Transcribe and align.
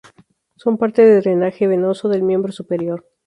Son 0.55 0.79
parte 0.79 1.05
de 1.05 1.17
drenaje 1.21 1.67
venoso 1.67 2.09
del 2.09 2.23
miembro 2.23 2.51
superior. 2.51 3.05